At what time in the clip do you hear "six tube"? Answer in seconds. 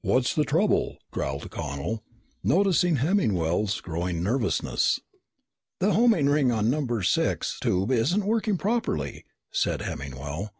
7.04-7.92